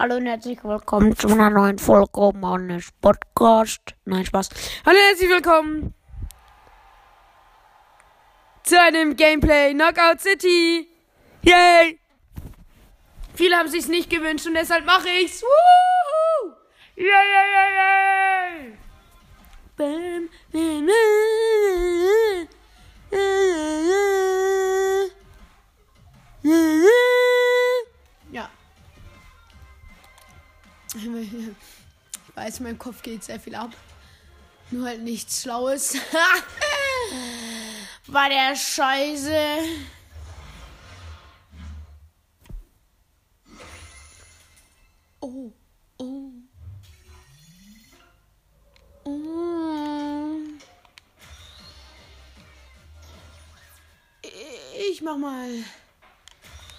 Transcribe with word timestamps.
Hallo 0.00 0.16
und 0.16 0.24
herzlich 0.24 0.64
willkommen 0.64 1.14
zu 1.14 1.28
einer 1.28 1.50
neuen 1.50 1.78
Folge 1.78 2.32
meines 2.34 2.90
Podcast. 3.02 3.82
Nein, 4.06 4.24
Spaß. 4.24 4.48
Hallo 4.86 4.96
und 4.96 5.04
herzlich 5.04 5.28
willkommen 5.28 5.92
zu 8.62 8.80
einem 8.80 9.14
Gameplay 9.14 9.74
Knockout 9.74 10.22
City. 10.22 10.88
Yay! 11.42 12.00
Viele 13.34 13.58
haben 13.58 13.68
sich's 13.68 13.88
nicht 13.88 14.08
gewünscht 14.08 14.46
und 14.46 14.54
deshalb 14.54 14.86
mache 14.86 15.10
ich's. 15.22 15.42
Woohoo! 15.42 15.99
In 32.60 32.64
meinem 32.64 32.78
Kopf 32.78 33.02
geht 33.02 33.24
sehr 33.24 33.40
viel 33.40 33.54
ab. 33.54 33.70
Nur 34.70 34.86
halt 34.86 35.02
nichts 35.02 35.42
Schlaues. 35.42 35.94
War 38.06 38.28
der 38.28 38.54
Scheiße. 38.54 39.58
Oh, 45.20 45.52
oh. 45.98 46.30
Oh. 49.04 50.36
Ich 54.90 55.02
mach 55.02 55.16
mal 55.16 55.50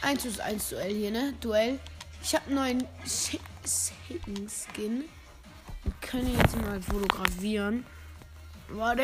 1 0.02 0.22
zu 0.22 0.44
1 0.44 0.70
Duell 0.70 0.94
hier, 0.94 1.12
ne? 1.12 1.34
Duell. 1.42 1.80
Ich 2.24 2.36
habe 2.36 2.46
einen 2.46 2.56
neuen 2.56 2.88
Satan 3.04 4.48
Skin. 4.48 5.10
Können 6.02 6.38
jetzt 6.38 6.58
mal 6.62 6.82
fotografieren. 6.82 7.86
Warte. 8.70 9.04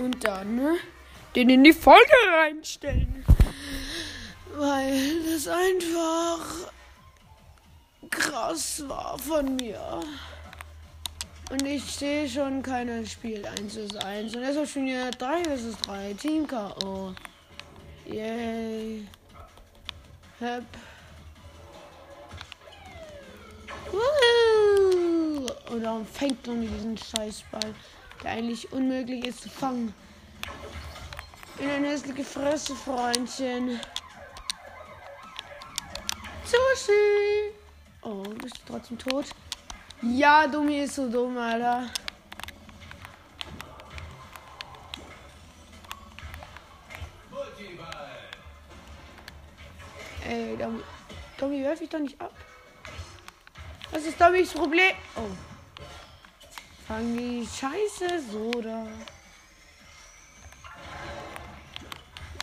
Und 0.00 0.24
dann 0.24 0.56
ne, 0.56 0.76
den 1.34 1.50
in 1.50 1.64
die 1.64 1.72
Folge 1.72 2.00
reinstellen. 2.40 3.24
Weil 4.54 5.22
das 5.24 5.46
einfach 5.48 6.72
krass 8.10 8.82
war 8.88 9.18
von 9.18 9.56
mir. 9.56 10.00
Und 11.50 11.64
ich 11.64 11.84
sehe 11.84 12.28
schon, 12.28 12.62
keiner 12.62 13.04
spielt 13.06 13.46
1 13.46 13.72
zu 13.72 14.04
1. 14.04 14.34
Und 14.34 14.42
deshalb 14.42 14.68
spielen 14.68 14.86
wir 14.86 15.10
3 15.12 15.44
vs 15.44 15.78
3. 15.82 16.14
Team 16.14 16.46
K.O. 16.46 17.14
Yay. 18.06 19.04
Hep. 20.38 20.64
Woohoo! 23.90 25.50
Und 25.70 25.84
warum 25.84 26.06
fängt 26.06 26.46
man 26.46 26.60
diesen 26.60 26.96
Scheißball, 26.96 27.74
der 28.22 28.30
eigentlich 28.30 28.70
unmöglich 28.72 29.24
ist 29.24 29.42
zu 29.42 29.48
fangen? 29.48 29.92
In 31.58 31.68
eine 31.68 31.88
hässliche 31.88 32.22
Fresse, 32.22 32.76
Freundchen. 32.76 33.80
Sushi! 36.44 37.52
Oh, 38.02 38.22
bist 38.40 38.58
du 38.58 38.72
trotzdem 38.72 38.98
tot? 38.98 39.26
Ja, 40.02 40.46
Dummi 40.46 40.80
ist 40.80 40.94
so 40.94 41.08
dumm, 41.08 41.36
Alter. 41.38 41.88
Ey, 50.28 50.56
Dummi, 50.56 50.82
Dummi 51.38 51.62
werf 51.62 51.80
ich 51.80 51.88
doch 51.88 52.00
nicht 52.00 52.20
ab. 52.20 52.34
Was 53.92 54.04
ist 54.04 54.20
Dommys 54.20 54.52
Problem? 54.52 54.94
Oh. 55.14 55.30
Fang 56.88 57.16
die 57.16 57.46
Scheiße 57.46 58.20
so 58.30 58.50
da. 58.60 58.86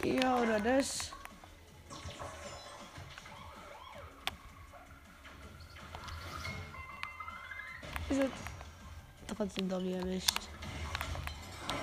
Ja, 0.03 0.37
oder 0.37 0.59
das. 0.61 1.11
Ist 8.09 8.19
es 8.19 8.31
trotzdem 9.35 9.67
Dummy 9.67 9.93
erwischt. 9.93 10.47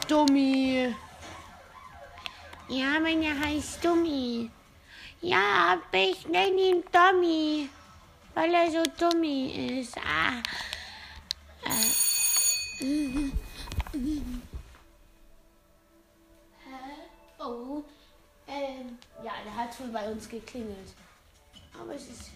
Dummy. 0.09 0.95
Ja, 2.69 3.01
meine 3.01 3.39
heißt 3.39 3.85
Dummi. 3.85 4.51
Ja, 5.23 5.73
aber 5.73 5.99
ich 5.99 6.27
nenne 6.27 6.61
ihn 6.61 6.85
Dummy, 6.91 7.69
weil 8.35 8.55
er 8.55 8.71
so 8.71 8.83
dummi 8.99 9.81
ist. 9.81 9.99
Ah. 9.99 10.43
Oh. 17.39 17.85
Ähm, 18.49 18.99
ja, 19.23 19.33
der 19.45 19.57
hat 19.57 19.75
schon 19.75 19.93
bei 19.93 20.11
uns 20.11 20.27
geklingelt. 20.27 20.95
Aber 21.79 21.95
es 21.95 22.09
ist 22.09 22.31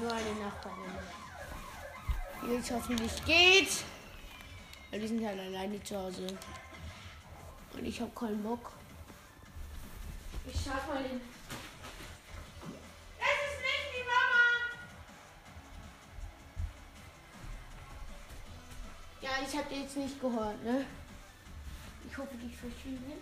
nur 0.00 0.10
eine 0.10 0.34
Nachbarin. 0.40 0.92
Jetzt 2.50 2.70
hoffentlich 2.70 3.24
geht. 3.26 3.84
Weil 4.90 5.00
die 5.00 5.08
sind 5.08 5.26
halt 5.26 5.38
alleine 5.38 5.82
zu 5.82 5.96
Hause. 5.96 6.26
Und 7.74 7.84
ich 7.84 8.00
habe 8.00 8.10
keinen 8.14 8.42
Bock. 8.42 8.72
Ich 10.48 10.62
schaff 10.62 10.86
mal 10.86 11.02
den. 11.02 11.20
Es 13.18 13.38
ist 13.50 13.60
nicht 13.60 13.88
die 13.94 14.04
Mama! 14.04 14.44
Ja, 19.20 19.30
ich 19.44 19.56
habe 19.56 19.74
jetzt 19.74 19.96
nicht 19.96 20.20
gehört, 20.20 20.62
ne? 20.62 20.86
Ich 22.08 22.16
hoffe, 22.16 22.36
die 22.36 22.54
verschwinden. 22.54 23.20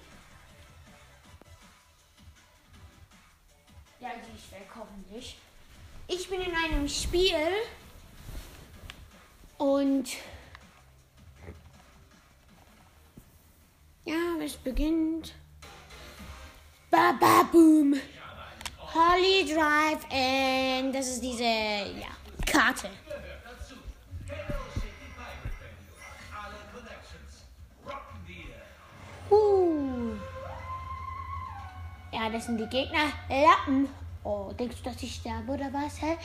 Ja, 4.01 4.11
die 4.17 4.37
ist 4.37 4.53
weg, 4.53 4.69
hoffentlich. 4.77 5.39
Ich 6.07 6.29
bin 6.29 6.43
in 6.43 6.55
einem 6.55 6.87
Spiel 6.87 7.35
und 9.57 10.11
ja, 14.05 14.37
es 14.45 14.57
beginnt. 14.57 15.35
Baba 16.95 17.43
Boom. 17.51 18.01
Holly 18.79 19.45
Drive 19.45 20.05
and 20.13 20.95
das 20.95 21.09
ist 21.09 21.21
diese 21.21 21.43
ja, 21.43 22.15
Karte. 22.47 22.89
Uh. 29.29 30.13
Ja, 32.13 32.31
das 32.31 32.47
sind 32.47 32.59
die 32.59 32.69
Gegner. 32.69 33.11
Lappen. 33.29 33.89
Oh, 34.23 34.53
denkst 34.53 34.77
du, 34.77 34.91
dass 34.91 35.03
ich 35.03 35.17
sterbe 35.17 35.51
oder 35.51 35.73
was? 35.73 36.01
Hä? 36.01 36.17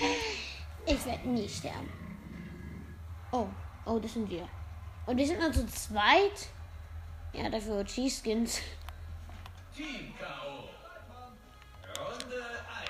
Ich 0.85 1.03
werde 1.03 1.29
nie 1.29 1.50
sterben. 1.50 1.90
Oh, 3.31 3.47
oh, 3.88 3.97
das 3.97 4.13
sind 4.13 4.29
wir. 4.29 4.47
Und 5.08 5.18
wir 5.18 5.25
sind 5.25 5.40
nur 5.40 5.52
zu 5.52 5.66
zweit. 5.66 6.47
Ja, 7.34 7.50
dafür 7.50 7.84
Cheese-Skins. 7.84 8.62
Team 9.79 10.13
K.O. 10.19 10.67
Runde 12.03 12.44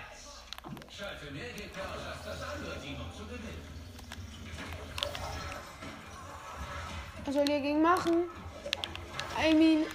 1. 0.09 0.97
Schalte 0.97 1.31
mehr 1.31 1.43
aus 1.45 2.03
als 2.03 2.25
das 2.25 2.49
andere 2.49 2.79
Team, 2.79 2.95
um 2.95 3.15
zu 3.15 3.25
gewinnen. 3.25 3.63
Was 7.25 7.35
soll 7.35 7.47
ihr 7.47 7.59
gegen 7.59 7.83
machen? 7.83 8.23
I 9.39 9.53
mean, 9.53 9.85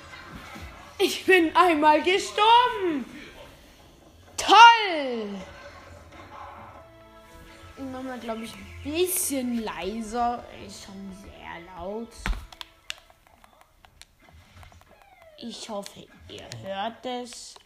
ich 0.99 1.27
bin 1.27 1.57
einmal 1.57 2.01
gestorben. 2.01 3.05
Toll! 4.37 5.35
Ich 7.77 7.85
mach 7.91 8.03
mal, 8.03 8.21
glaube 8.21 8.45
ich, 8.45 8.55
ein 8.55 8.67
bisschen 8.85 9.65
leiser. 9.65 10.45
Ist 10.65 10.85
schon 10.85 11.13
sehr 11.25 11.61
laut. 11.77 12.13
Ich 15.37 15.69
hoffe, 15.69 16.07
ihr 16.29 16.49
hört 16.63 17.05
es. 17.05 17.57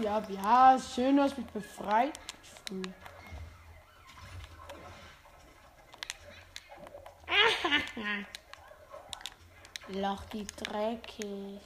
Ja, 0.00 0.22
ja, 0.28 0.78
schön, 0.78 1.16
du 1.16 1.22
hast 1.22 1.36
mich 1.36 1.46
befreit. 1.48 2.12
Loch 9.88 10.24
die 10.32 10.46
dreckig. 10.46 11.60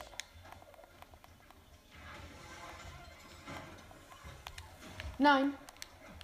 Nein. 5.18 5.54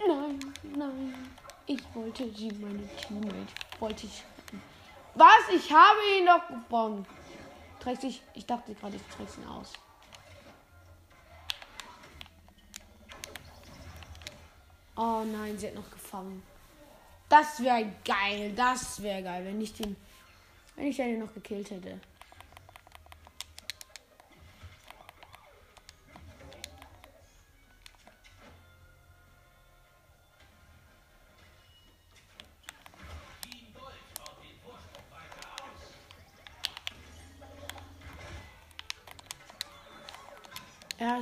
Nein, 0.05 0.39
nein. 0.75 1.13
Ich 1.65 1.81
wollte 1.93 2.31
sie, 2.33 2.51
meine 2.51 2.87
Teammate. 2.95 3.47
Wollte 3.79 4.05
ich. 4.05 4.23
Was? 5.15 5.49
Ich 5.55 5.71
habe 5.71 5.99
ihn 6.17 6.25
doch 6.25 6.47
gebombt. 6.47 7.09
Trägst 7.79 8.03
dich. 8.03 8.21
Ich 8.33 8.45
dachte 8.45 8.73
gerade, 8.75 8.95
ich 8.95 9.15
trägst 9.15 9.37
ihn 9.37 9.47
aus. 9.47 9.73
Oh 14.95 15.23
nein, 15.25 15.57
sie 15.57 15.67
hat 15.67 15.75
noch 15.75 15.89
gefangen. 15.89 16.43
Das 17.29 17.61
wäre 17.63 17.91
geil. 18.05 18.53
Das 18.55 19.01
wäre 19.01 19.23
geil, 19.23 19.45
wenn 19.45 19.59
ich 19.59 19.73
den. 19.73 19.95
Wenn 20.75 20.87
ich 20.87 20.97
den 20.97 21.19
noch 21.19 21.33
gekillt 21.33 21.71
hätte. 21.71 21.99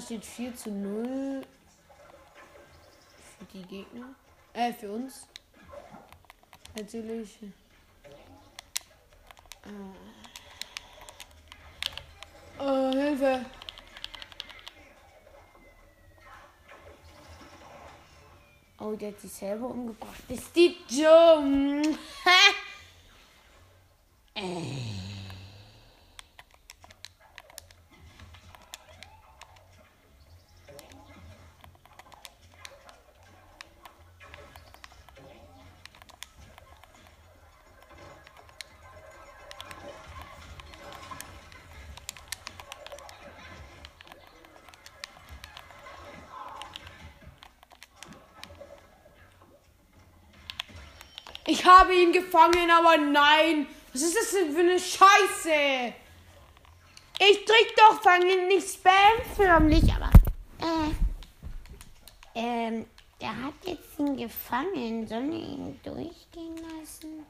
Steht 0.01 0.25
4 0.25 0.56
zu 0.56 0.71
0 0.71 1.42
für 3.38 3.45
die 3.53 3.62
Gegner. 3.63 4.15
Äh, 4.53 4.74
für 4.74 4.92
uns. 4.92 5.27
Natürlich. 6.75 7.38
Äh. 7.44 7.50
Oh, 12.59 12.92
Hilfe. 12.92 13.45
Oh, 18.80 18.95
der 18.95 19.09
hat 19.09 19.19
sich 19.19 19.31
selber 19.31 19.68
umgebracht. 19.68 20.24
Ist 20.27 20.56
die 20.56 20.75
dumm? 20.89 21.81
Ich 51.51 51.65
habe 51.65 51.94
ihn 51.94 52.13
gefangen, 52.13 52.71
aber 52.71 52.95
nein. 52.95 53.68
Was 53.92 54.03
ist 54.03 54.15
das 54.15 54.31
denn 54.31 54.53
für 54.53 54.62
eine 54.62 54.80
Scheiße? 54.80 55.94
Ich 57.19 57.44
drück 57.44 57.75
doch 57.75 58.01
fangen, 58.01 58.48
nicht 58.48 58.69
spamförmlich, 58.69 59.83
aber. 59.94 60.09
Äh, 60.62 60.92
ähm, 62.36 62.86
der 63.19 63.36
hat 63.36 63.53
jetzt 63.65 64.00
ihn 64.00 64.15
gefangen. 64.15 65.06
Sollen 65.06 65.30
wir 65.30 65.39
ihn 65.39 65.80
durchgehen 65.83 66.56
lassen? 66.56 67.25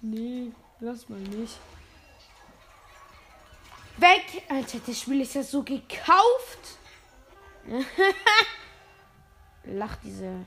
Nee, 0.00 0.50
lass 0.80 1.08
mal 1.08 1.20
nicht. 1.20 1.58
Weg! 3.98 4.42
Alter, 4.48 4.80
das 4.84 5.00
Spiel 5.00 5.20
ist 5.20 5.36
ja 5.36 5.44
so 5.44 5.62
gekauft. 5.62 6.76
Lach 9.62 9.94
diese. 10.02 10.44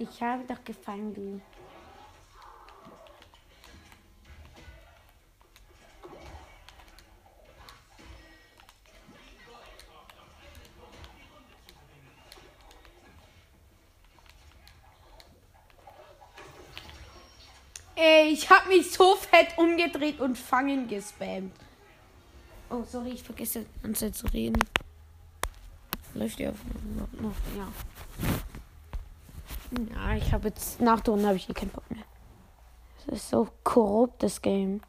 Ich 0.00 0.22
habe 0.22 0.42
doch 0.48 0.64
gefangen. 0.64 1.42
Ey, 17.94 18.28
ich 18.32 18.48
habe 18.48 18.68
mich 18.68 18.90
so 18.90 19.16
fett 19.16 19.48
umgedreht 19.58 20.18
und 20.20 20.38
fangen 20.38 20.88
gespammt. 20.88 21.52
Oh, 22.70 22.82
sorry, 22.90 23.10
ich 23.10 23.22
vergesse 23.22 23.66
die 23.66 23.82
ganze 23.82 24.06
Zeit 24.06 24.16
zu 24.16 24.26
reden. 24.28 24.66
Läuft 26.14 26.40
ja 26.40 26.52
noch 27.20 27.34
ja. 27.54 28.29
Ja, 29.72 30.14
ich 30.16 30.32
habe 30.32 30.48
jetzt 30.48 30.80
nach 30.80 31.00
der 31.00 31.14
Runde 31.14 31.28
habe 31.28 31.36
ich 31.36 31.46
hier 31.46 31.54
keinen 31.54 31.70
Bock 31.70 31.88
mehr. 31.90 32.04
Das 33.06 33.16
ist 33.20 33.30
so 33.30 33.48
korrupt, 33.62 34.22
das 34.22 34.42
Game. 34.42 34.80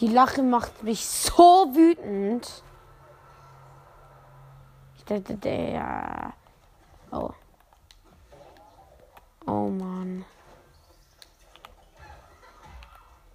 Die 0.00 0.08
Lache 0.08 0.42
macht 0.42 0.82
mich 0.82 1.06
so 1.06 1.68
wütend. 1.74 2.64
Ich 5.12 5.18
dachte, 5.18 5.36
der. 5.36 6.32
Oh. 7.10 7.30
Oh 9.46 9.68
Mann. 9.68 10.24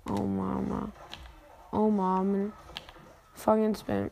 Oh 0.10 0.24
Mama. 0.24 0.89
Oh 1.72 1.91
Mama. 1.91 2.51
Ins 3.46 3.84
Bett. 3.84 4.12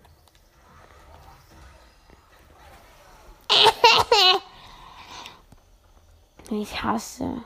Ich 6.52 6.84
hasse. 6.84 7.42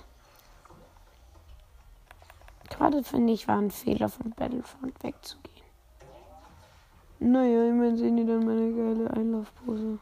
Gerade 2.69 3.03
finde 3.03 3.31
ich, 3.31 3.47
war 3.47 3.57
ein 3.57 3.71
Fehler 3.71 4.09
von 4.09 4.31
Battlefront 4.31 5.01
wegzugehen. 5.01 5.65
Naja, 7.19 7.69
immerhin 7.69 7.95
sehen 7.95 8.17
die 8.17 8.25
dann 8.25 8.45
meine 8.45 8.73
geile 8.73 9.11
Einlaufpose. 9.11 9.99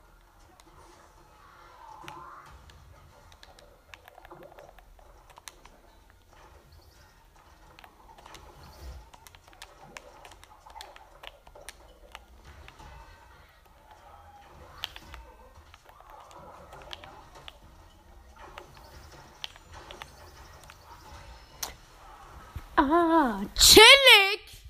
Chillig! 22.87 24.63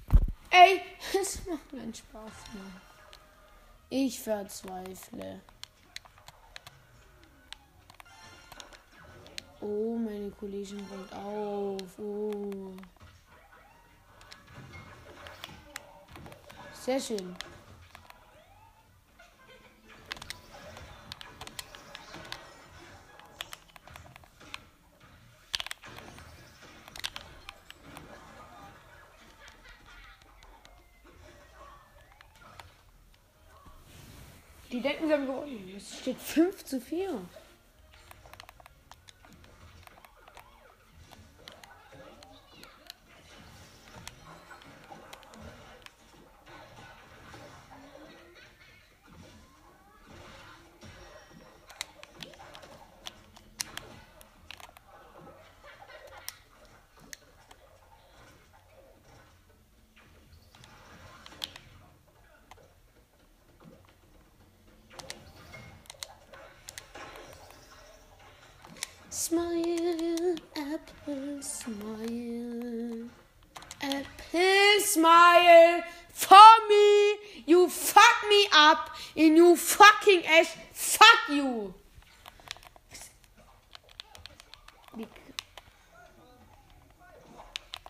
Ey, 0.50 0.82
es 1.22 1.46
macht 1.46 1.70
keinen 1.70 1.94
Spaß 1.94 2.32
mehr. 2.54 2.82
Ich 3.90 4.20
verzweifle. 4.20 5.42
Oh, 9.62 9.98
meine 9.98 10.32
Kollegin 10.32 10.84
rollt 10.90 11.14
auf. 11.14 12.00
Oh. 12.00 12.74
Sehr 16.74 17.00
schön. 17.00 17.36
Die 34.77 34.84
denken, 34.84 35.07
sie 35.07 35.13
haben 35.13 35.25
gewonnen. 35.25 35.74
Es 35.75 35.98
steht 36.01 36.19
5 36.19 36.63
zu 36.63 36.79
4. 36.79 37.10
Smile, 69.27 70.38
apple, 70.55 71.41
smile. 71.41 73.10
Apple 73.81 74.79
smile 74.79 75.84
for 76.13 76.53
me. 76.69 77.17
You 77.46 77.67
fuck 77.67 78.29
me 78.29 78.48
up 78.53 78.89
in 79.17 79.36
you 79.36 79.57
fucking 79.57 80.25
ass. 80.25 80.55
Fuck 80.72 81.27
you. 81.29 81.74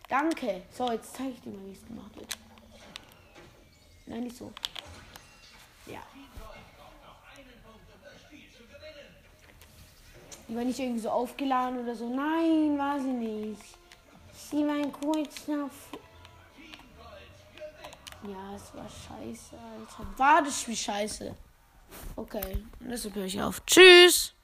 Danke. 0.10 0.63
So, 0.72 0.91
jetzt 0.91 1.15
zeige 1.15 1.34
ich 1.34 1.41
dir 1.41 1.51
mal, 1.51 1.67
wie 1.67 1.74
es 1.74 1.86
gemacht 1.86 2.15
wird. 2.15 2.36
Nein, 4.08 4.24
nicht 4.24 4.38
so. 4.38 4.51
Ja. 5.86 6.01
Die 10.48 10.56
war 10.56 10.63
nicht 10.63 10.80
irgendwie 10.80 11.00
so 11.00 11.10
aufgeladen 11.10 11.80
oder 11.80 11.96
so. 11.96 12.08
Nein, 12.08 12.77
war 12.77 13.00
sie 13.00 13.08
nicht. 13.08 13.62
Sie 14.34 14.66
war 14.66 14.75
ein 14.75 14.92
kurzer. 14.92 15.66
F 15.66 16.00
ja, 18.24 18.56
es 18.56 18.74
war 18.75 18.88
scheiße, 18.89 19.56
Alter. 19.56 20.18
War 20.18 20.42
das 20.42 20.62
Spiel 20.62 20.75
scheiße? 20.75 21.36
Okay, 22.16 22.66
und 22.80 22.89
deshalb 22.89 23.16
höre 23.16 23.25
ich 23.25 23.42
auf. 23.42 23.63
Tschüss! 23.66 24.37